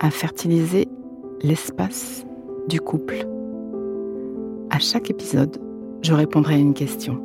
à 0.00 0.10
fertiliser 0.10 0.88
l'espace 1.42 2.24
du 2.68 2.80
couple. 2.80 3.26
À 4.70 4.78
chaque 4.78 5.10
épisode, 5.10 5.60
je 6.02 6.12
répondrai 6.12 6.54
à 6.54 6.58
une 6.58 6.74
question. 6.74 7.22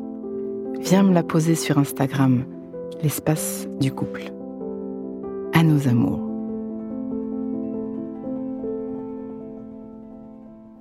Viens 0.80 1.04
me 1.04 1.14
la 1.14 1.24
poser 1.24 1.56
sur 1.56 1.78
Instagram, 1.78 2.46
l'espace 3.02 3.68
du 3.80 3.92
couple. 3.92 4.24
À 5.54 5.64
nos 5.64 5.88
amours. 5.88 6.20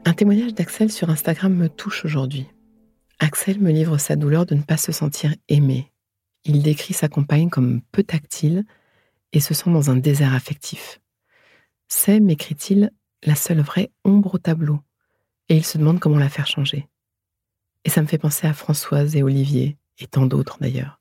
Un 0.04 0.14
témoignage 0.14 0.54
d'Axel 0.54 0.90
sur 0.90 1.10
Instagram 1.10 1.54
me 1.54 1.68
touche 1.68 2.04
aujourd'hui. 2.04 2.46
Axel 3.18 3.60
me 3.60 3.70
livre 3.70 3.98
sa 3.98 4.16
douleur 4.16 4.46
de 4.46 4.54
ne 4.54 4.62
pas 4.62 4.76
se 4.76 4.92
sentir 4.92 5.34
aimé. 5.48 5.92
Il 6.44 6.62
décrit 6.62 6.94
sa 6.94 7.08
compagne 7.08 7.50
comme 7.50 7.82
peu 7.92 8.02
tactile 8.02 8.64
et 9.32 9.40
se 9.40 9.54
sent 9.54 9.70
dans 9.70 9.90
un 9.90 9.96
désert 9.96 10.34
affectif. 10.34 11.01
C'est, 11.94 12.20
m'écrit-il, 12.20 12.90
la 13.22 13.34
seule 13.34 13.60
vraie 13.60 13.92
ombre 14.02 14.34
au 14.34 14.38
tableau, 14.38 14.80
et 15.50 15.56
il 15.56 15.64
se 15.64 15.76
demande 15.76 16.00
comment 16.00 16.18
la 16.18 16.30
faire 16.30 16.46
changer. 16.46 16.88
Et 17.84 17.90
ça 17.90 18.00
me 18.00 18.06
fait 18.06 18.16
penser 18.16 18.46
à 18.46 18.54
Françoise 18.54 19.14
et 19.14 19.22
Olivier, 19.22 19.76
et 19.98 20.06
tant 20.06 20.24
d'autres 20.24 20.56
d'ailleurs. 20.58 21.00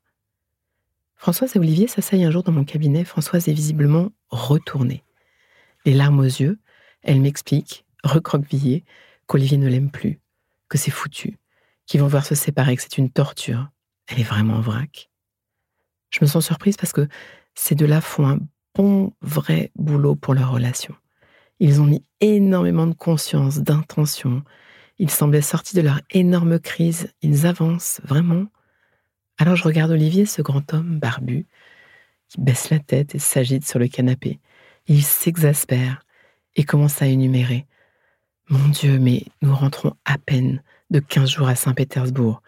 Françoise 1.16 1.56
et 1.56 1.58
Olivier 1.58 1.88
s'asseyent 1.88 2.26
un 2.26 2.30
jour 2.30 2.42
dans 2.42 2.52
mon 2.52 2.64
cabinet. 2.64 3.04
Françoise 3.04 3.48
est 3.48 3.54
visiblement 3.54 4.12
retournée. 4.28 5.02
Les 5.86 5.94
larmes 5.94 6.20
aux 6.20 6.24
yeux, 6.24 6.60
elle 7.00 7.22
m'explique, 7.22 7.86
recroquevillée, 8.04 8.84
qu'Olivier 9.26 9.56
ne 9.56 9.68
l'aime 9.68 9.90
plus, 9.90 10.20
que 10.68 10.76
c'est 10.76 10.90
foutu, 10.90 11.38
qu'ils 11.86 12.02
vont 12.02 12.06
voir 12.06 12.26
se 12.26 12.34
séparer, 12.34 12.76
que 12.76 12.82
c'est 12.82 12.98
une 12.98 13.10
torture. 13.10 13.70
Elle 14.08 14.20
est 14.20 14.24
vraiment 14.24 14.56
en 14.56 14.60
vrac. 14.60 15.10
Je 16.10 16.18
me 16.20 16.26
sens 16.26 16.44
surprise 16.44 16.76
parce 16.76 16.92
que 16.92 17.08
ces 17.54 17.74
deux-là 17.74 18.02
font 18.02 18.28
un 18.28 18.40
bon, 18.74 19.12
vrai 19.20 19.70
boulot 19.76 20.14
pour 20.14 20.34
leur 20.34 20.52
relation. 20.52 20.94
Ils 21.60 21.80
ont 21.80 21.86
mis 21.86 22.04
énormément 22.20 22.86
de 22.86 22.94
conscience, 22.94 23.58
d'intention. 23.58 24.42
Ils 24.98 25.10
semblaient 25.10 25.42
sortis 25.42 25.76
de 25.76 25.82
leur 25.82 26.00
énorme 26.10 26.58
crise. 26.58 27.12
Ils 27.22 27.46
avancent, 27.46 28.00
vraiment. 28.04 28.46
Alors 29.38 29.56
je 29.56 29.64
regarde 29.64 29.90
Olivier, 29.90 30.26
ce 30.26 30.42
grand 30.42 30.72
homme 30.74 30.98
barbu, 30.98 31.46
qui 32.28 32.40
baisse 32.40 32.70
la 32.70 32.78
tête 32.78 33.14
et 33.14 33.18
s'agite 33.18 33.66
sur 33.66 33.78
le 33.78 33.88
canapé. 33.88 34.40
Il 34.86 35.02
s'exaspère 35.02 36.04
et 36.56 36.64
commence 36.64 37.00
à 37.02 37.06
énumérer. 37.06 37.66
Mon 38.48 38.68
Dieu, 38.68 38.98
mais 38.98 39.24
nous 39.40 39.54
rentrons 39.54 39.94
à 40.04 40.18
peine 40.18 40.62
de 40.90 40.98
15 40.98 41.30
jours 41.30 41.48
à 41.48 41.54
Saint-Pétersbourg. 41.54 42.42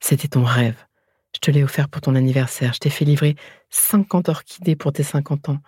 C'était 0.00 0.28
ton 0.28 0.44
rêve. 0.44 0.76
Je 1.34 1.40
te 1.40 1.50
l'ai 1.50 1.62
offert 1.62 1.88
pour 1.88 2.00
ton 2.00 2.14
anniversaire. 2.14 2.72
Je 2.74 2.78
t'ai 2.78 2.90
fait 2.90 3.04
livrer 3.04 3.36
50 3.70 4.28
orchidées 4.28 4.76
pour 4.76 4.92
tes 4.92 5.02
50 5.02 5.48
ans. 5.48 5.58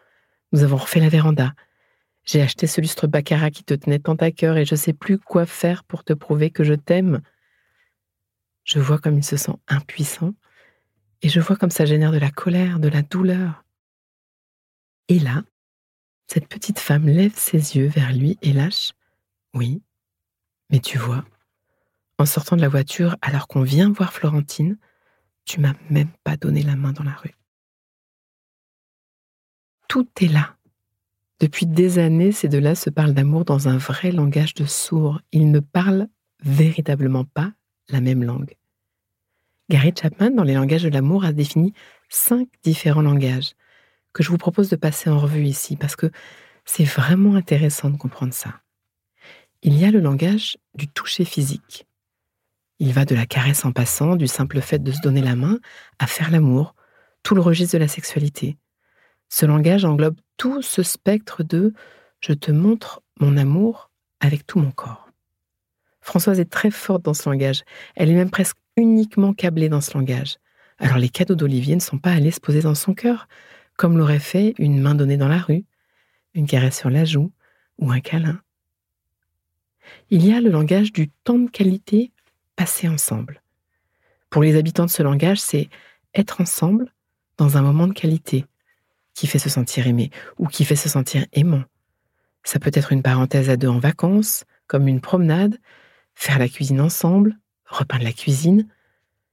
Nous 0.53 0.63
avons 0.63 0.77
refait 0.77 1.01
la 1.01 1.09
véranda. 1.09 1.55
J'ai 2.25 2.41
acheté 2.41 2.67
ce 2.67 2.81
lustre 2.81 3.07
baccarat 3.07 3.51
qui 3.51 3.65
te 3.65 3.75
tenait 3.75 3.99
tant 3.99 4.15
à 4.15 4.31
cœur 4.31 4.57
et 4.57 4.65
je 4.65 4.75
sais 4.75 4.93
plus 4.93 5.19
quoi 5.19 5.47
faire 5.47 5.85
pour 5.85 6.05
te 6.05 6.13
prouver 6.13 6.51
que 6.51 6.65
je 6.65 6.75
t'aime. 6.75 7.21
Je 8.65 8.79
vois 8.79 8.99
comme 8.99 9.19
il 9.19 9.25
se 9.25 9.37
sent 9.37 9.53
impuissant 9.69 10.35
et 11.23 11.29
je 11.29 11.41
vois 11.41 11.57
comme 11.57 11.71
ça 11.71 11.85
génère 11.85 12.13
de 12.13 12.19
la 12.19 12.31
colère, 12.31 12.79
de 12.79 12.89
la 12.89 13.03
douleur. 13.03 13.65
Et 15.09 15.19
là, 15.19 15.43
cette 16.27 16.49
petite 16.49 16.79
femme 16.79 17.07
lève 17.07 17.37
ses 17.37 17.77
yeux 17.77 17.89
vers 17.89 18.13
lui 18.13 18.39
et 18.41 18.53
lâche 18.53 18.93
Oui, 19.53 19.83
mais 20.71 20.81
tu 20.81 20.97
vois, 20.97 21.25
en 22.19 22.25
sortant 22.25 22.57
de 22.57 22.63
la 22.63 22.69
voiture 22.69 23.17
alors 23.21 23.49
qu'on 23.49 23.63
vient 23.63 23.93
voir 23.93 24.13
Florentine, 24.13 24.79
tu 25.45 25.61
m'as 25.61 25.75
même 25.91 26.11
pas 26.25 26.37
donné 26.37 26.63
la 26.63 26.77
main 26.77 26.93
dans 26.93 27.05
la 27.05 27.15
rue. 27.15 27.35
Tout 29.89 30.09
est 30.21 30.29
là 30.29 30.57
depuis 31.41 31.67
des 31.67 31.99
années, 31.99 32.33
ces 32.33 32.49
deux-là 32.49 32.75
se 32.75 32.91
parlent 32.91 33.13
d'amour 33.13 33.45
dans 33.45 33.69
un 33.69 33.77
vrai 33.77 34.13
langage 34.13 34.55
de 34.55 34.65
sourds. 34.65 35.21
Ils 35.33 35.51
ne 35.51 35.61
parlent 35.61 36.09
véritablement 36.43 37.25
pas 37.25 37.53
la 37.89 38.01
même 38.01 38.23
langue. 38.23 38.55
Gary 39.69 39.93
Chapman, 39.95 40.31
dans 40.31 40.45
les 40.45 40.55
langages 40.55 40.85
de 40.85 40.89
l'amour, 40.89 41.25
a 41.25 41.33
défini 41.33 41.75
cinq 42.09 42.49
différents 42.63 43.03
langages 43.03 43.53
que 44.13 44.23
je 44.23 44.31
vous 44.31 44.39
propose 44.39 44.71
de 44.71 44.77
passer 44.77 45.11
en 45.11 45.19
revue 45.19 45.45
ici 45.45 45.77
parce 45.77 45.97
que 45.97 46.11
c'est 46.65 46.85
vraiment 46.85 47.35
intéressant 47.35 47.91
de 47.91 47.97
comprendre 47.97 48.33
ça. 48.33 48.61
Il 49.63 49.77
y 49.77 49.85
a 49.85 49.91
le 49.91 50.01
langage 50.01 50.57
du 50.75 50.89
toucher 50.89 51.25
physique. 51.25 51.87
Il 52.85 52.93
va 52.93 53.07
de 53.07 53.15
la 53.15 53.25
caresse 53.25 53.65
en 53.65 53.73
passant, 53.73 54.15
du 54.15 54.27
simple 54.27 54.61
fait 54.61 54.79
de 54.79 54.93
se 54.93 55.01
donner 55.01 55.23
la 55.23 55.37
main, 55.37 55.59
à 55.99 56.07
faire 56.07 56.31
l'amour, 56.31 56.75
tout 57.23 57.35
le 57.35 57.41
registre 57.41 57.73
de 57.73 57.79
la 57.79 57.89
sexualité. 57.89 58.59
Ce 59.31 59.47
langage 59.47 59.87
englobe 59.87 60.21
tout 60.37 60.61
ce 60.61 60.83
spectre 60.83 61.43
de 61.43 61.73
je 62.21 62.35
te 62.35 62.53
montre 62.53 63.03
mon 63.19 63.39
amour 63.39 63.91
avec 64.21 64.47
tout 64.47 64.59
mon 64.59 64.71
corps. 64.71 65.09
Françoise 66.03 66.39
est 66.41 66.51
très 66.51 66.71
forte 66.71 67.03
dans 67.03 67.15
ce 67.15 67.27
langage. 67.27 67.63
Elle 67.97 68.11
est 68.11 68.15
même 68.15 68.31
presque 68.31 68.59
uniquement 68.77 69.33
câblée 69.33 69.71
dans 69.71 69.81
ce 69.81 69.97
langage. 69.97 70.37
Alors 70.77 70.99
les 70.99 71.09
cadeaux 71.09 71.37
d'Olivier 71.37 71.77
ne 71.77 71.81
sont 71.81 71.97
pas 71.97 72.13
allés 72.13 72.33
se 72.33 72.41
poser 72.41 72.61
dans 72.61 72.75
son 72.75 72.93
cœur, 72.93 73.29
comme 73.79 73.97
l'aurait 73.97 74.19
fait 74.19 74.53
une 74.59 74.79
main 74.79 74.95
donnée 74.95 75.17
dans 75.17 75.29
la 75.29 75.39
rue, 75.39 75.65
une 76.35 76.47
caresse 76.47 76.81
sur 76.81 76.91
la 76.91 77.07
joue 77.07 77.33
ou 77.79 77.91
un 77.91 78.01
câlin. 78.01 78.43
Il 80.11 80.27
y 80.27 80.35
a 80.35 80.43
le 80.43 80.51
langage 80.51 80.93
du 80.93 81.09
temps 81.09 81.39
de 81.39 81.49
qualité 81.49 82.13
passé 82.57 82.89
ensemble. 82.89 83.43
Pour 84.31 84.43
les 84.43 84.57
habitants 84.57 84.87
de 84.87 84.91
ce 84.91 85.03
langage, 85.03 85.41
c'est 85.41 85.69
être 86.15 86.41
ensemble 86.41 86.93
dans 87.37 87.57
un 87.57 87.63
moment 87.63 87.87
de 87.87 87.93
qualité, 87.93 88.47
qui 89.15 89.27
fait 89.27 89.39
se 89.39 89.49
sentir 89.49 89.87
aimé 89.87 90.11
ou 90.39 90.47
qui 90.47 90.65
fait 90.65 90.77
se 90.77 90.89
sentir 90.89 91.25
aimant. 91.33 91.65
Ça 92.43 92.59
peut 92.59 92.71
être 92.75 92.93
une 92.93 93.03
parenthèse 93.03 93.49
à 93.49 93.57
deux 93.57 93.69
en 93.69 93.79
vacances, 93.79 94.45
comme 94.67 94.89
une 94.89 95.01
promenade, 95.01 95.59
faire 96.15 96.39
la 96.39 96.49
cuisine 96.49 96.81
ensemble, 96.81 97.39
repeindre 97.67 98.05
la 98.05 98.13
cuisine, 98.13 98.69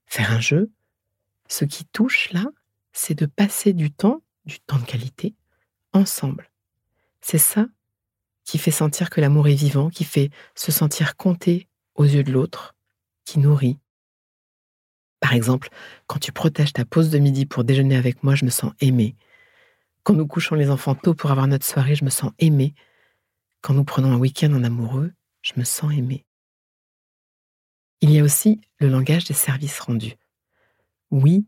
faire 0.05 0.31
un 0.31 0.39
jeu. 0.39 0.71
Ce 1.47 1.65
qui 1.65 1.85
touche 1.85 2.31
là, 2.31 2.45
c'est 2.93 3.17
de 3.17 3.25
passer 3.25 3.73
du 3.73 3.91
temps, 3.91 4.21
du 4.45 4.59
temps 4.59 4.79
de 4.79 4.85
qualité, 4.85 5.35
ensemble. 5.93 6.49
C'est 7.21 7.37
ça 7.37 7.67
qui 8.45 8.57
fait 8.57 8.71
sentir 8.71 9.09
que 9.09 9.21
l'amour 9.21 9.47
est 9.47 9.55
vivant, 9.55 9.89
qui 9.89 10.03
fait 10.03 10.29
se 10.55 10.71
sentir 10.71 11.15
compté 11.15 11.67
aux 11.95 12.05
yeux 12.05 12.23
de 12.23 12.31
l'autre, 12.31 12.75
qui 13.31 13.39
nourrit. 13.39 13.79
Par 15.21 15.33
exemple, 15.33 15.69
quand 16.07 16.19
tu 16.19 16.33
protèges 16.33 16.73
ta 16.73 16.83
pause 16.83 17.09
de 17.09 17.17
midi 17.17 17.45
pour 17.45 17.63
déjeuner 17.63 17.95
avec 17.95 18.23
moi, 18.23 18.35
je 18.35 18.43
me 18.43 18.49
sens 18.49 18.73
aimé, 18.81 19.15
quand 20.03 20.13
nous 20.13 20.27
couchons 20.27 20.55
les 20.55 20.69
enfants 20.69 20.95
tôt 20.95 21.13
pour 21.13 21.31
avoir 21.31 21.47
notre 21.47 21.65
soirée, 21.65 21.95
je 21.95 22.03
me 22.03 22.09
sens 22.09 22.31
aimée. 22.39 22.73
Quand 23.61 23.73
nous 23.73 23.85
prenons 23.85 24.11
un 24.11 24.17
week-end 24.17 24.51
en 24.51 24.63
amoureux, 24.65 25.13
je 25.43 25.53
me 25.55 25.63
sens 25.63 25.93
aimée. 25.93 26.25
Il 28.01 28.11
y 28.11 28.19
a 28.19 28.23
aussi 28.23 28.59
le 28.79 28.89
langage 28.89 29.23
des 29.25 29.33
services 29.33 29.79
rendus. 29.79 30.15
Oui, 31.09 31.45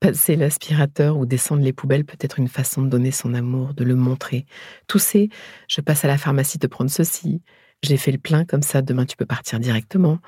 passer 0.00 0.36
l'aspirateur 0.36 1.18
ou 1.18 1.26
descendre 1.26 1.62
les 1.62 1.74
poubelles 1.74 2.06
peut 2.06 2.16
être 2.20 2.38
une 2.38 2.48
façon 2.48 2.80
de 2.80 2.88
donner 2.88 3.10
son 3.10 3.34
amour, 3.34 3.74
de 3.74 3.84
le 3.84 3.96
montrer. 3.96 4.46
Tousser, 4.86 5.28
je 5.68 5.82
passe 5.82 6.04
à 6.04 6.08
la 6.08 6.16
pharmacie 6.16 6.58
te 6.58 6.66
prendre 6.66 6.90
ceci. 6.90 7.42
J'ai 7.86 7.96
fait 7.96 8.10
le 8.10 8.18
plein 8.18 8.44
comme 8.44 8.62
ça, 8.62 8.82
demain 8.82 9.06
tu 9.06 9.16
peux 9.16 9.26
partir 9.26 9.60
directement. 9.60 10.18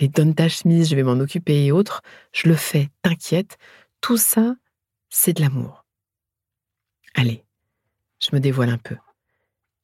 Les 0.00 0.08
donne 0.08 0.34
ta 0.34 0.48
chemise, 0.48 0.88
je 0.88 0.96
vais 0.96 1.02
m'en 1.02 1.20
occuper 1.20 1.66
et 1.66 1.70
autres. 1.72 2.00
Je 2.32 2.48
le 2.48 2.54
fais, 2.54 2.88
t'inquiète. 3.02 3.58
Tout 4.00 4.16
ça, 4.16 4.54
c'est 5.10 5.34
de 5.34 5.42
l'amour. 5.42 5.84
Allez, 7.14 7.44
je 8.18 8.34
me 8.34 8.40
dévoile 8.40 8.70
un 8.70 8.78
peu. 8.78 8.96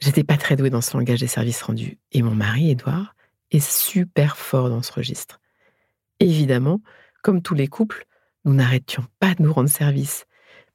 J'étais 0.01 0.25
pas 0.25 0.39
très 0.39 0.57
douée 0.57 0.71
dans 0.71 0.81
ce 0.81 0.97
langage 0.97 1.21
des 1.21 1.27
services 1.27 1.61
rendus. 1.61 1.99
Et 2.13 2.23
mon 2.23 2.35
mari, 2.35 2.71
Édouard, 2.71 3.15
est 3.51 3.61
super 3.61 4.39
fort 4.39 4.71
dans 4.71 4.83
ce 4.83 4.93
registre. 4.93 5.39
Évidemment, 6.21 6.81
comme 7.23 7.43
tous 7.43 7.55
les 7.55 7.69
couples, 7.69 8.07
nous 8.47 8.55
n'arrêtions 8.55 9.05
pas 9.19 9.35
de 9.35 9.43
nous 9.43 9.53
rendre 9.53 9.69
service. 9.69 10.25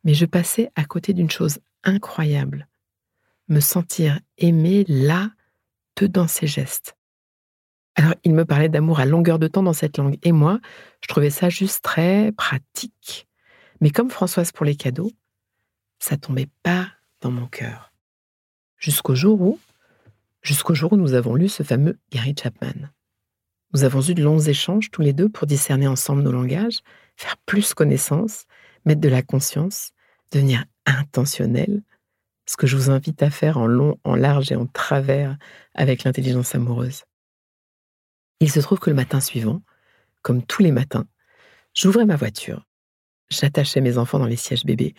Mais 0.04 0.14
je 0.14 0.26
passais 0.28 0.70
à 0.76 0.86
côté 0.86 1.14
d'une 1.14 1.32
chose 1.32 1.58
incroyable. 1.84 2.68
Me 3.48 3.60
sentir 3.60 4.20
aimée 4.38 4.86
là, 4.88 5.32
dans 6.02 6.28
ses 6.28 6.48
gestes. 6.48 6.96
Alors, 7.96 8.16
il 8.24 8.34
me 8.34 8.46
parlait 8.46 8.70
d'amour 8.70 9.00
à 9.00 9.06
longueur 9.06 9.38
de 9.40 9.48
temps 9.48 9.64
dans 9.64 9.74
cette 9.74 9.98
langue. 9.98 10.18
Et 10.24 10.32
moi, 10.32 10.60
je 11.02 11.08
trouvais 11.08 11.30
ça 11.30 11.50
juste 11.50 11.84
très 11.84 12.32
pratique. 12.32 13.28
Mais 13.82 13.92
comme 13.92 14.10
Françoise 14.10 14.52
pour 14.52 14.66
les 14.66 14.76
cadeaux, 14.76 15.12
ça 16.00 16.18
tombait 16.18 16.50
pas 16.64 16.88
dans 17.22 17.32
mon 17.32 17.46
cœur. 17.46 17.94
Jusqu'au 18.78 19.16
jour 19.16 19.42
où, 19.42 19.60
jusqu'au 20.42 20.74
jour 20.74 20.94
où 20.94 20.98
nous 20.98 21.14
avons 21.14 21.36
lu 21.36 21.48
ce 21.48 21.64
fameux 21.64 22.00
Gary 22.12 22.36
Chapman. 22.42 22.90
Nous 23.74 23.84
avons 23.84 24.02
eu 24.02 24.14
de 24.14 24.24
longs 24.24 24.40
échanges 24.40 24.92
tous 24.92 25.02
les 25.02 25.14
deux 25.14 25.30
pour 25.30 25.48
discerner 25.48 25.88
ensemble 25.88 26.22
nos 26.22 26.32
langages, 26.32 26.80
faire 27.16 27.38
plus 27.46 27.74
connaissance, 27.74 28.46
mettre 28.86 29.02
de 29.02 29.10
la 29.10 29.22
conscience, 29.22 29.92
devenir 30.32 30.66
intentionnel, 30.86 31.84
ce 32.46 32.58
que 32.58 32.68
je 32.68 32.76
vous 32.76 32.90
invite 32.90 33.22
à 33.24 33.30
faire 33.30 33.58
en 33.58 33.68
long, 33.68 34.00
en 34.04 34.16
large 34.16 34.52
et 34.52 34.56
en 34.56 34.66
travers 34.66 35.38
avec 35.74 36.04
l'intelligence 36.04 36.56
amoureuse. 36.56 37.04
Il 38.40 38.52
se 38.52 38.60
trouve 38.60 38.80
que 38.80 38.90
le 38.90 38.96
matin 38.96 39.20
suivant, 39.20 39.62
comme 40.22 40.44
tous 40.44 40.62
les 40.62 40.72
matins, 40.72 41.08
j'ouvrais 41.74 42.06
ma 42.06 42.16
voiture, 42.16 42.68
j'attachais 43.30 43.82
mes 43.82 43.98
enfants 43.98 44.20
dans 44.20 44.26
les 44.26 44.36
sièges 44.36 44.66
bébés. 44.66 44.94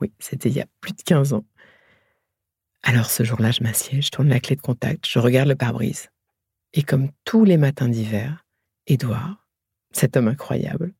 Oui, 0.00 0.12
c'était 0.18 0.48
il 0.48 0.56
y 0.56 0.60
a 0.60 0.66
plus 0.80 0.92
de 0.92 1.02
15 1.02 1.32
ans. 1.32 1.46
Alors 2.82 3.06
ce 3.06 3.22
jour-là, 3.22 3.52
je 3.52 3.62
m'assieds, 3.62 4.02
je 4.02 4.10
tourne 4.10 4.28
la 4.28 4.40
clé 4.40 4.56
de 4.56 4.60
contact, 4.60 5.06
je 5.08 5.18
regarde 5.18 5.48
le 5.48 5.54
pare-brise. 5.54 6.10
Et 6.74 6.82
comme 6.82 7.10
tous 7.24 7.44
les 7.44 7.56
matins 7.56 7.88
d'hiver, 7.88 8.44
Édouard, 8.86 9.46
cet 9.92 10.16
homme 10.16 10.28
incroyable, 10.28 10.92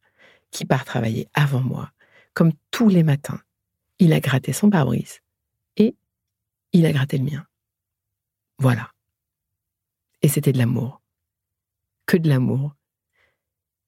qui 0.50 0.64
part 0.64 0.84
travailler 0.84 1.28
avant 1.34 1.62
moi, 1.62 1.90
comme 2.34 2.52
tous 2.70 2.88
les 2.88 3.02
matins, 3.02 3.40
il 3.98 4.12
a 4.12 4.20
gratté 4.20 4.52
son 4.52 4.70
pare-brise 4.70 5.21
et 5.76 5.96
il 6.72 6.86
a 6.86 6.92
gratté 6.92 7.18
le 7.18 7.24
mien. 7.24 7.46
Voilà. 8.58 8.90
Et 10.22 10.28
c'était 10.28 10.52
de 10.52 10.58
l'amour. 10.58 11.00
Que 12.06 12.16
de 12.16 12.28
l'amour. 12.28 12.74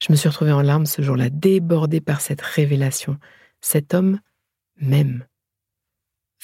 Je 0.00 0.12
me 0.12 0.16
suis 0.16 0.28
retrouvée 0.28 0.52
en 0.52 0.62
larmes 0.62 0.86
ce 0.86 1.02
jour-là, 1.02 1.30
débordée 1.30 2.00
par 2.00 2.20
cette 2.20 2.42
révélation. 2.42 3.18
Cet 3.60 3.94
homme 3.94 4.20
m'aime. 4.76 5.26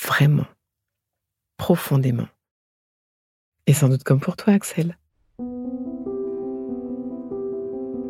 Vraiment 0.02 0.46
profondément. 1.60 2.26
Et 3.66 3.74
sans 3.74 3.90
doute 3.90 4.02
comme 4.02 4.18
pour 4.18 4.34
toi, 4.36 4.54
Axel. 4.54 4.96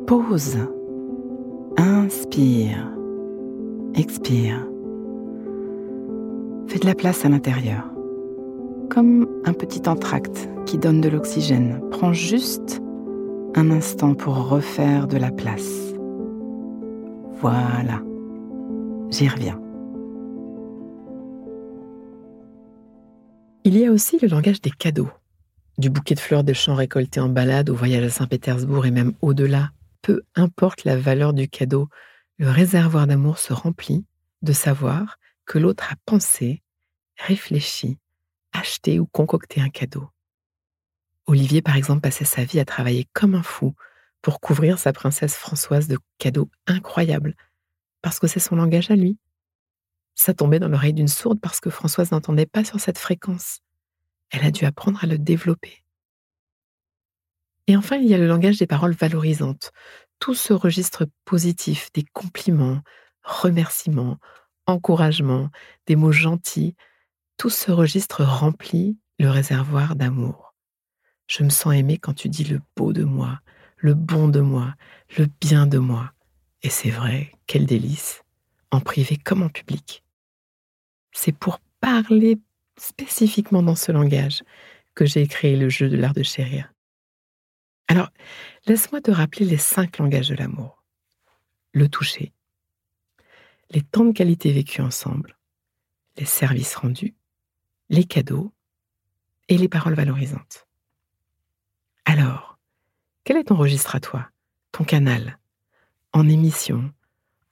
Pause. 0.06 0.58
Inspire. 1.76 2.94
Expire. 3.96 4.69
Fais 6.70 6.78
de 6.78 6.86
la 6.86 6.94
place 6.94 7.24
à 7.24 7.28
l'intérieur. 7.28 7.82
Comme 8.90 9.26
un 9.44 9.52
petit 9.52 9.88
entracte 9.88 10.48
qui 10.66 10.78
donne 10.78 11.00
de 11.00 11.08
l'oxygène. 11.08 11.82
Prends 11.90 12.12
juste 12.12 12.80
un 13.56 13.72
instant 13.72 14.14
pour 14.14 14.48
refaire 14.48 15.08
de 15.08 15.16
la 15.16 15.32
place. 15.32 15.92
Voilà. 17.40 18.00
J'y 19.10 19.26
reviens. 19.26 19.60
Il 23.64 23.76
y 23.76 23.84
a 23.84 23.90
aussi 23.90 24.20
le 24.22 24.28
langage 24.28 24.60
des 24.60 24.70
cadeaux. 24.70 25.10
Du 25.76 25.90
bouquet 25.90 26.14
de 26.14 26.20
fleurs 26.20 26.44
de 26.44 26.52
champs 26.52 26.76
récoltés 26.76 27.18
en 27.18 27.28
balade 27.28 27.68
au 27.68 27.74
voyage 27.74 28.04
à 28.04 28.10
Saint-Pétersbourg 28.10 28.86
et 28.86 28.92
même 28.92 29.14
au-delà, 29.22 29.72
peu 30.02 30.22
importe 30.36 30.84
la 30.84 30.96
valeur 30.96 31.32
du 31.32 31.48
cadeau, 31.48 31.88
le 32.38 32.48
réservoir 32.48 33.08
d'amour 33.08 33.38
se 33.38 33.52
remplit 33.52 34.04
de 34.42 34.52
savoir 34.52 35.16
l'autre 35.58 35.92
a 35.92 35.96
pensé, 36.06 36.62
réfléchi, 37.16 37.98
acheté 38.52 39.00
ou 39.00 39.06
concocté 39.06 39.60
un 39.60 39.68
cadeau. 39.68 40.08
Olivier, 41.26 41.62
par 41.62 41.76
exemple, 41.76 42.00
passait 42.00 42.24
sa 42.24 42.44
vie 42.44 42.60
à 42.60 42.64
travailler 42.64 43.08
comme 43.12 43.34
un 43.34 43.42
fou 43.42 43.74
pour 44.22 44.40
couvrir 44.40 44.78
sa 44.78 44.92
princesse 44.92 45.36
Françoise 45.36 45.88
de 45.88 45.98
cadeaux 46.18 46.50
incroyables, 46.66 47.34
parce 48.02 48.18
que 48.18 48.26
c'est 48.26 48.40
son 48.40 48.56
langage 48.56 48.90
à 48.90 48.96
lui. 48.96 49.18
Ça 50.14 50.34
tombait 50.34 50.58
dans 50.58 50.68
l'oreille 50.68 50.92
d'une 50.92 51.08
sourde 51.08 51.40
parce 51.40 51.60
que 51.60 51.70
Françoise 51.70 52.10
n'entendait 52.10 52.46
pas 52.46 52.64
sur 52.64 52.80
cette 52.80 52.98
fréquence. 52.98 53.60
Elle 54.30 54.44
a 54.44 54.50
dû 54.50 54.64
apprendre 54.64 55.02
à 55.02 55.06
le 55.06 55.18
développer. 55.18 55.82
Et 57.66 57.76
enfin, 57.76 57.96
il 57.96 58.08
y 58.08 58.14
a 58.14 58.18
le 58.18 58.26
langage 58.26 58.58
des 58.58 58.66
paroles 58.66 58.92
valorisantes, 58.92 59.72
tout 60.18 60.34
ce 60.34 60.52
registre 60.52 61.06
positif 61.24 61.90
des 61.92 62.04
compliments, 62.12 62.82
remerciements, 63.22 64.18
encouragements, 64.66 65.50
des 65.86 65.96
mots 65.96 66.12
gentils, 66.12 66.74
tout 67.36 67.50
ce 67.50 67.70
registre 67.70 68.24
remplit 68.24 68.98
le 69.18 69.30
réservoir 69.30 69.96
d'amour. 69.96 70.54
Je 71.26 71.44
me 71.44 71.50
sens 71.50 71.74
aimée 71.74 71.98
quand 71.98 72.14
tu 72.14 72.28
dis 72.28 72.44
le 72.44 72.60
beau 72.76 72.92
de 72.92 73.04
moi, 73.04 73.40
le 73.76 73.94
bon 73.94 74.28
de 74.28 74.40
moi, 74.40 74.74
le 75.16 75.26
bien 75.40 75.66
de 75.66 75.78
moi. 75.78 76.12
Et 76.62 76.70
c'est 76.70 76.90
vrai, 76.90 77.32
quel 77.46 77.66
délice, 77.66 78.22
en 78.70 78.80
privé 78.80 79.16
comme 79.16 79.42
en 79.42 79.48
public. 79.48 80.02
C'est 81.12 81.32
pour 81.32 81.60
parler 81.80 82.38
spécifiquement 82.76 83.62
dans 83.62 83.76
ce 83.76 83.92
langage 83.92 84.42
que 84.94 85.06
j'ai 85.06 85.26
créé 85.26 85.56
le 85.56 85.68
jeu 85.68 85.88
de 85.88 85.96
l'art 85.96 86.14
de 86.14 86.22
chérir. 86.22 86.72
Alors, 87.88 88.10
laisse-moi 88.66 89.00
te 89.00 89.10
rappeler 89.10 89.46
les 89.46 89.56
cinq 89.56 89.98
langages 89.98 90.28
de 90.28 90.34
l'amour. 90.34 90.82
Le 91.72 91.88
toucher, 91.88 92.32
les 93.70 93.82
temps 93.82 94.04
de 94.04 94.12
qualité 94.12 94.52
vécus 94.52 94.84
ensemble, 94.84 95.36
les 96.16 96.24
services 96.24 96.74
rendus, 96.74 97.14
les 97.88 98.04
cadeaux 98.04 98.52
et 99.48 99.56
les 99.56 99.68
paroles 99.68 99.94
valorisantes. 99.94 100.66
Alors, 102.04 102.58
quel 103.24 103.36
est 103.36 103.44
ton 103.44 103.56
registre 103.56 103.94
à 103.94 104.00
toi, 104.00 104.28
ton 104.72 104.84
canal? 104.84 105.38
En 106.12 106.28
émission, 106.28 106.92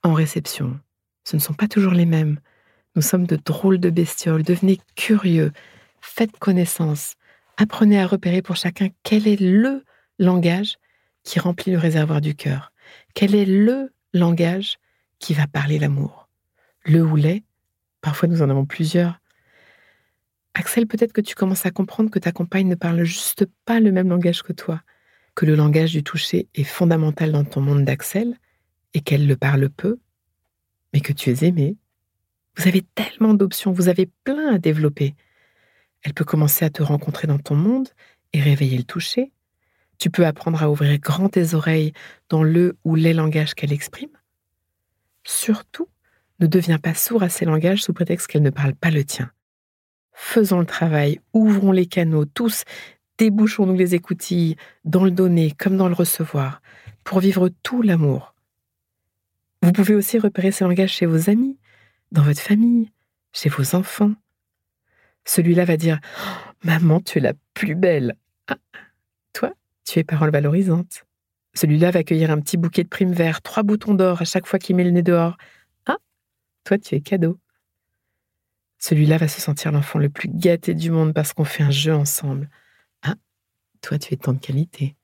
en 0.03 0.13
réception, 0.13 0.79
ce 1.23 1.35
ne 1.35 1.41
sont 1.41 1.53
pas 1.53 1.67
toujours 1.67 1.93
les 1.93 2.05
mêmes. 2.05 2.39
Nous 2.95 3.01
sommes 3.01 3.27
de 3.27 3.37
drôles 3.37 3.79
de 3.79 3.89
bestioles. 3.89 4.43
Devenez 4.43 4.79
curieux. 4.95 5.51
Faites 6.01 6.37
connaissance. 6.37 7.15
Apprenez 7.57 8.01
à 8.01 8.07
repérer 8.07 8.41
pour 8.41 8.55
chacun 8.55 8.89
quel 9.03 9.27
est 9.27 9.39
le 9.39 9.85
langage 10.17 10.77
qui 11.23 11.39
remplit 11.39 11.71
le 11.71 11.77
réservoir 11.77 12.19
du 12.19 12.35
cœur. 12.35 12.73
Quel 13.13 13.35
est 13.35 13.45
le 13.45 13.93
langage 14.13 14.77
qui 15.19 15.33
va 15.33 15.47
parler 15.47 15.79
l'amour 15.79 16.29
Le 16.83 17.03
ou 17.03 17.15
les 17.15 17.43
Parfois 18.01 18.29
nous 18.29 18.41
en 18.41 18.49
avons 18.49 18.65
plusieurs. 18.65 19.19
Axel, 20.53 20.87
peut-être 20.87 21.13
que 21.13 21.21
tu 21.21 21.35
commences 21.35 21.65
à 21.65 21.71
comprendre 21.71 22.09
que 22.09 22.19
ta 22.19 22.31
compagne 22.31 22.67
ne 22.67 22.75
parle 22.75 23.03
juste 23.03 23.45
pas 23.65 23.79
le 23.79 23.91
même 23.91 24.09
langage 24.09 24.41
que 24.41 24.53
toi, 24.53 24.81
que 25.35 25.45
le 25.45 25.55
langage 25.55 25.91
du 25.91 26.03
toucher 26.03 26.47
est 26.55 26.63
fondamental 26.63 27.31
dans 27.31 27.43
ton 27.43 27.61
monde 27.61 27.85
d'Axel 27.85 28.37
et 28.93 29.01
qu'elle 29.01 29.27
le 29.27 29.35
parle 29.35 29.69
peu, 29.69 29.99
mais 30.93 31.01
que 31.01 31.13
tu 31.13 31.29
es 31.29 31.45
aimé, 31.45 31.77
vous 32.57 32.67
avez 32.67 32.81
tellement 32.81 33.33
d'options, 33.33 33.71
vous 33.71 33.87
avez 33.89 34.09
plein 34.23 34.55
à 34.55 34.57
développer. 34.57 35.15
Elle 36.01 36.13
peut 36.13 36.25
commencer 36.25 36.65
à 36.65 36.69
te 36.69 36.83
rencontrer 36.83 37.27
dans 37.27 37.37
ton 37.37 37.55
monde 37.55 37.89
et 38.33 38.41
réveiller 38.41 38.77
le 38.77 38.83
toucher. 38.83 39.31
Tu 39.97 40.09
peux 40.09 40.25
apprendre 40.25 40.63
à 40.63 40.69
ouvrir 40.69 40.97
grand 40.99 41.29
tes 41.29 41.53
oreilles 41.53 41.93
dans 42.29 42.43
le 42.43 42.77
ou 42.83 42.95
les 42.95 43.13
langages 43.13 43.53
qu'elle 43.53 43.73
exprime. 43.73 44.09
Surtout, 45.29 45.87
ne 46.39 46.47
deviens 46.47 46.79
pas 46.79 46.95
sourd 46.95 47.21
à 47.21 47.29
ces 47.29 47.45
langages 47.45 47.83
sous 47.83 47.93
prétexte 47.93 48.25
qu'elle 48.25 48.41
ne 48.41 48.49
parle 48.49 48.73
pas 48.73 48.89
le 48.89 49.03
tien. 49.03 49.31
Faisons 50.11 50.59
le 50.59 50.65
travail, 50.65 51.21
ouvrons 51.33 51.71
les 51.71 51.85
canaux, 51.85 52.25
tous, 52.25 52.63
débouchons-nous 53.19 53.75
les 53.75 53.93
écoutilles, 53.93 54.55
dans 54.85 55.03
le 55.03 55.11
donner 55.11 55.51
comme 55.51 55.77
dans 55.77 55.87
le 55.87 55.93
recevoir, 55.93 56.63
pour 57.03 57.19
vivre 57.19 57.47
tout 57.61 57.83
l'amour. 57.83 58.33
Vous 59.61 59.71
pouvez 59.71 59.93
aussi 59.93 60.17
repérer 60.17 60.51
ces 60.51 60.63
langages 60.63 60.93
chez 60.93 61.05
vos 61.05 61.29
amis, 61.29 61.59
dans 62.11 62.23
votre 62.23 62.41
famille, 62.41 62.89
chez 63.31 63.49
vos 63.49 63.75
enfants. 63.75 64.15
Celui-là 65.25 65.63
va 65.63 65.77
dire 65.77 65.99
oh, 66.25 66.53
Maman, 66.63 67.01
tu 67.01 67.19
es 67.19 67.21
la 67.21 67.33
plus 67.53 67.75
belle. 67.75 68.15
Ah, 68.47 68.57
toi, 69.33 69.53
tu 69.85 69.99
es 69.99 70.03
parole 70.03 70.31
valorisante. 70.31 71.05
Celui-là 71.53 71.91
va 71.91 72.03
cueillir 72.03 72.31
un 72.31 72.39
petit 72.39 72.57
bouquet 72.57 72.83
de 72.83 72.89
primes 72.89 73.13
verts, 73.13 73.41
trois 73.41 73.63
boutons 73.63 73.93
d'or 73.93 74.21
à 74.21 74.25
chaque 74.25 74.45
fois 74.45 74.59
qu'il 74.59 74.75
met 74.75 74.83
le 74.83 74.91
nez 74.91 75.01
dehors. 75.01 75.37
Ah, 75.85 75.97
toi, 76.63 76.77
tu 76.77 76.95
es 76.95 77.01
cadeau. 77.01 77.39
Celui-là 78.77 79.17
va 79.17 79.27
se 79.27 79.41
sentir 79.41 79.71
l'enfant 79.71 79.99
le 79.99 80.09
plus 80.09 80.29
gâté 80.29 80.73
du 80.73 80.89
monde 80.89 81.13
parce 81.13 81.33
qu'on 81.33 81.43
fait 81.43 81.63
un 81.63 81.71
jeu 81.71 81.93
ensemble. 81.93 82.49
Ah, 83.01 83.15
toi, 83.81 83.99
tu 83.99 84.13
es 84.13 84.17
tant 84.17 84.33
de 84.33 84.39
qualité. 84.39 84.95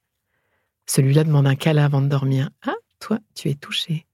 Celui-là 0.86 1.24
demande 1.24 1.48
un 1.48 1.56
câlin 1.56 1.86
avant 1.86 2.02
de 2.02 2.08
dormir. 2.08 2.52
Ah, 2.62 2.76
toi, 3.00 3.20
tu 3.34 3.50
es 3.50 3.56
touché. 3.56 4.06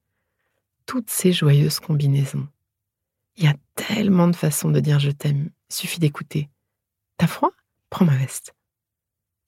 Toutes 0.85 1.09
ces 1.09 1.31
joyeuses 1.31 1.79
combinaisons. 1.79 2.47
Il 3.38 3.43
y 3.43 3.47
a 3.47 3.55
tellement 3.75 4.27
de 4.27 4.35
façons 4.35 4.71
de 4.71 4.79
dire 4.79 5.00
je 5.00 5.11
t'aime, 5.11 5.50
suffit 5.69 6.00
d'écouter. 6.00 6.50
T'as 7.17 7.27
froid? 7.27 7.51
Prends 7.89 8.05
ma 8.05 8.15
veste. 8.15 8.55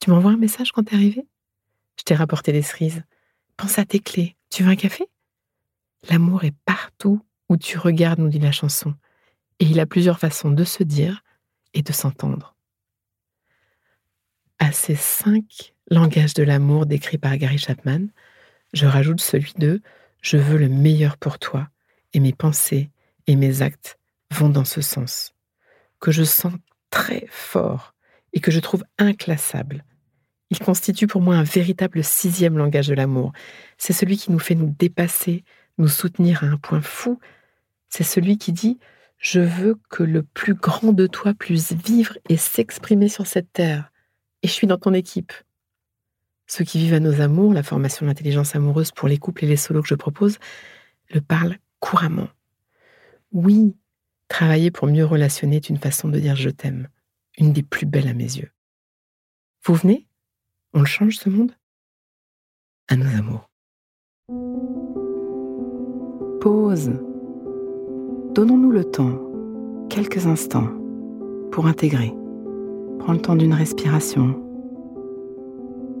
Tu 0.00 0.10
m'envoies 0.10 0.32
un 0.32 0.36
message 0.36 0.70
quand 0.72 0.84
t'es 0.84 0.94
arrivé 0.94 1.26
Je 1.98 2.04
t'ai 2.04 2.14
rapporté 2.14 2.52
des 2.52 2.62
cerises. 2.62 3.02
Pense 3.56 3.78
à 3.78 3.84
tes 3.84 4.00
clés. 4.00 4.36
Tu 4.50 4.62
veux 4.62 4.70
un 4.70 4.76
café? 4.76 5.08
L'amour 6.08 6.44
est 6.44 6.54
partout 6.64 7.20
où 7.48 7.56
tu 7.56 7.78
regardes, 7.78 8.18
nous 8.18 8.28
dit 8.28 8.38
la 8.38 8.52
chanson. 8.52 8.94
Et 9.60 9.66
il 9.66 9.80
a 9.80 9.86
plusieurs 9.86 10.18
façons 10.18 10.50
de 10.50 10.64
se 10.64 10.82
dire 10.82 11.22
et 11.72 11.82
de 11.82 11.92
s'entendre. 11.92 12.54
À 14.58 14.72
ces 14.72 14.96
cinq 14.96 15.74
langages 15.90 16.34
de 16.34 16.42
l'amour 16.42 16.86
décrits 16.86 17.18
par 17.18 17.36
Gary 17.36 17.58
Chapman, 17.58 18.06
je 18.72 18.86
rajoute 18.86 19.20
celui 19.20 19.52
de 19.56 19.80
Je 20.20 20.36
veux 20.36 20.58
le 20.58 20.68
meilleur 20.68 21.16
pour 21.16 21.38
toi 21.38 21.68
et 22.12 22.20
mes 22.20 22.32
pensées 22.32 22.90
et 23.26 23.36
mes 23.36 23.62
actes 23.62 23.98
vont 24.30 24.48
dans 24.48 24.64
ce 24.64 24.80
sens, 24.80 25.34
que 26.00 26.10
je 26.10 26.24
sens 26.24 26.54
très 26.90 27.26
fort 27.30 27.94
et 28.32 28.40
que 28.40 28.50
je 28.50 28.60
trouve 28.60 28.84
inclassable. 28.98 29.84
Il 30.50 30.58
constitue 30.58 31.06
pour 31.06 31.20
moi 31.20 31.36
un 31.36 31.42
véritable 31.42 32.04
sixième 32.04 32.58
langage 32.58 32.88
de 32.88 32.94
l'amour. 32.94 33.32
C'est 33.78 33.92
celui 33.92 34.16
qui 34.16 34.30
nous 34.30 34.38
fait 34.38 34.54
nous 34.54 34.74
dépasser, 34.78 35.44
nous 35.78 35.88
soutenir 35.88 36.44
à 36.44 36.46
un 36.46 36.56
point 36.56 36.80
fou. 36.80 37.18
C'est 37.88 38.04
celui 38.04 38.38
qui 38.38 38.52
dit 38.52 38.78
Je 39.16 39.40
veux 39.40 39.78
que 39.88 40.02
le 40.02 40.22
plus 40.22 40.54
grand 40.54 40.92
de 40.92 41.06
toi 41.06 41.34
puisse 41.34 41.72
vivre 41.72 42.18
et 42.28 42.36
s'exprimer 42.36 43.08
sur 43.08 43.26
cette 43.26 43.52
terre. 43.52 43.90
Et 44.42 44.48
je 44.48 44.52
suis 44.52 44.66
dans 44.66 44.78
ton 44.78 44.92
équipe. 44.92 45.32
Ceux 46.46 46.64
qui 46.64 46.78
vivent 46.78 46.94
à 46.94 47.00
nos 47.00 47.20
amours, 47.20 47.54
la 47.54 47.62
formation 47.62 48.06
d'intelligence 48.06 48.54
amoureuse 48.54 48.92
pour 48.92 49.08
les 49.08 49.18
couples 49.18 49.44
et 49.44 49.48
les 49.48 49.56
solos 49.56 49.82
que 49.82 49.88
je 49.88 49.94
propose, 49.94 50.38
le 51.10 51.20
parlent 51.20 51.56
couramment. 51.80 52.28
Oui, 53.32 53.74
travailler 54.28 54.70
pour 54.70 54.86
mieux 54.86 55.04
relationner 55.04 55.56
est 55.56 55.70
une 55.70 55.78
façon 55.78 56.08
de 56.08 56.18
dire 56.18 56.36
je 56.36 56.50
t'aime, 56.50 56.88
une 57.38 57.52
des 57.52 57.62
plus 57.62 57.86
belles 57.86 58.08
à 58.08 58.14
mes 58.14 58.24
yeux. 58.24 58.50
Vous 59.64 59.74
venez? 59.74 60.06
On 60.76 60.80
le 60.80 60.86
change 60.86 61.18
ce 61.18 61.30
monde? 61.30 61.52
À 62.88 62.96
nos 62.96 63.06
amours. 63.16 63.48
Pause. 66.40 66.90
Donnons-nous 68.34 68.72
le 68.72 68.84
temps, 68.84 69.20
quelques 69.88 70.26
instants, 70.26 70.68
pour 71.52 71.66
intégrer. 71.66 72.12
Prends 72.98 73.12
le 73.12 73.20
temps 73.20 73.36
d'une 73.36 73.54
respiration. 73.54 74.34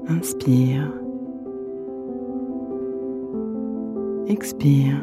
Inspire. 0.08 0.92
Expire 4.26 4.96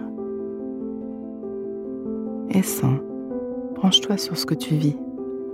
et 2.49 2.61
sens. 2.61 2.99
Branche-toi 3.75 4.17
sur 4.17 4.37
ce 4.37 4.45
que 4.45 4.53
tu 4.53 4.75
vis 4.75 4.97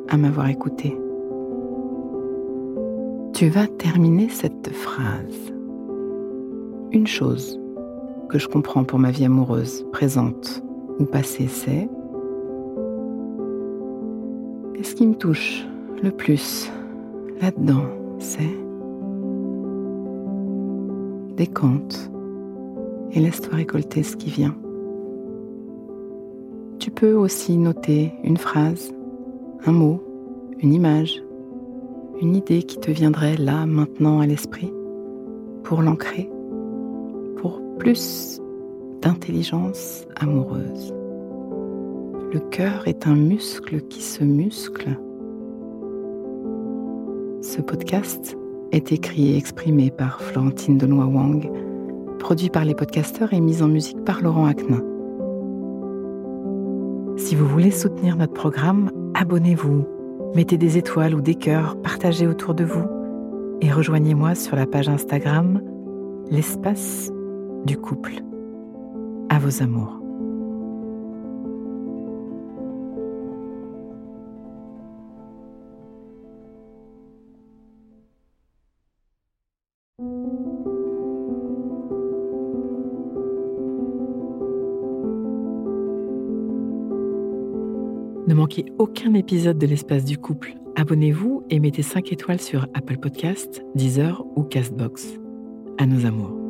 à 0.10 0.18
m'avoir 0.18 0.48
écouté. 0.48 0.98
Tu 3.38 3.50
vas 3.50 3.68
terminer 3.68 4.30
cette 4.30 4.74
phrase. 4.74 5.54
Une 6.92 7.06
chose 7.06 7.60
que 8.30 8.40
je 8.40 8.48
comprends 8.48 8.84
pour 8.84 8.98
ma 8.98 9.12
vie 9.12 9.26
amoureuse, 9.26 9.86
présente 9.92 10.64
ou 10.98 11.06
passée, 11.06 11.46
c'est 11.48 11.88
et 14.74 14.84
ce 14.84 14.96
qui 14.96 15.06
me 15.06 15.14
touche 15.14 15.64
le 16.02 16.10
plus 16.10 16.72
là-dedans, 17.40 17.84
c'est 18.18 18.58
décompte 21.36 22.10
et 23.12 23.20
laisse-toi 23.20 23.58
récolter 23.58 24.02
ce 24.02 24.16
qui 24.16 24.32
vient. 24.32 24.56
Tu 26.80 26.90
peux 26.90 27.14
aussi 27.14 27.56
noter 27.56 28.14
une 28.24 28.38
phrase, 28.38 28.92
un 29.64 29.74
mot, 29.74 30.02
une 30.58 30.74
image, 30.74 31.22
une 32.22 32.36
idée 32.36 32.64
qui 32.64 32.80
te 32.80 32.90
viendrait 32.90 33.38
là, 33.38 33.66
maintenant 33.66 34.20
à 34.20 34.26
l'esprit, 34.26 34.74
pour 35.64 35.82
l'ancrer, 35.82 36.30
pour 37.38 37.62
plus 37.78 38.42
d'intelligence 39.02 40.06
amoureuse. 40.16 40.94
Le 42.34 42.40
cœur 42.50 42.88
est 42.88 43.08
un 43.08 43.16
muscle 43.16 43.82
qui 43.82 44.02
se 44.02 44.24
muscle. 44.24 44.98
Ce 47.42 47.62
podcast 47.62 48.36
est 48.72 48.92
écrit 48.92 49.34
et 49.34 49.38
exprimé 49.38 49.92
par 49.92 50.22
Florentine 50.22 50.78
Denois 50.78 51.06
Wang, 51.06 51.50
produit 52.20 52.50
par 52.50 52.66
les 52.66 52.76
podcasteurs 52.76 53.34
et 53.34 53.40
mis 53.40 53.62
en 53.62 53.68
musique 53.68 54.04
par 54.04 54.22
Laurent 54.22 54.48
Aknin. 54.48 54.84
Si 57.18 57.36
vous 57.36 57.48
voulez 57.48 57.72
soutenir 57.72 58.16
notre 58.16 58.34
programme, 58.34 58.92
abonnez-vous, 59.14 59.86
mettez 60.36 60.58
des 60.58 60.78
étoiles 60.78 61.16
ou 61.16 61.22
des 61.22 61.36
cœurs, 61.36 61.82
partagez 61.82 62.28
autour 62.28 62.54
de 62.54 62.64
vous 62.64 62.86
et 63.62 63.72
rejoignez-moi 63.72 64.36
sur 64.36 64.56
la 64.56 64.66
page 64.66 64.90
Instagram 64.90 65.62
L'espace 66.30 67.10
du 67.66 67.78
couple. 67.78 68.16
À 69.30 69.40
vos 69.40 69.64
amours. 69.64 70.07
Ne 88.28 88.34
manquez 88.34 88.66
aucun 88.78 89.14
épisode 89.14 89.58
de 89.58 89.66
l'espace 89.66 90.04
du 90.04 90.18
couple. 90.18 90.56
Abonnez-vous 90.76 91.44
et 91.50 91.60
mettez 91.60 91.82
5 91.82 92.12
étoiles 92.12 92.42
sur 92.42 92.68
Apple 92.74 92.98
Podcasts, 92.98 93.64
Deezer 93.74 94.22
ou 94.36 94.44
Castbox. 94.44 95.18
À 95.78 95.86
nos 95.86 96.06
amours. 96.06 96.47